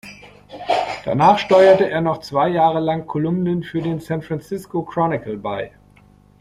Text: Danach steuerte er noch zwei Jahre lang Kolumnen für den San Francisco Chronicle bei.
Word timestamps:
Danach 1.05 1.37
steuerte 1.37 1.87
er 1.87 2.01
noch 2.01 2.17
zwei 2.21 2.49
Jahre 2.49 2.79
lang 2.79 3.05
Kolumnen 3.05 3.61
für 3.61 3.83
den 3.83 3.99
San 3.99 4.23
Francisco 4.23 4.81
Chronicle 4.81 5.37
bei. 5.37 5.75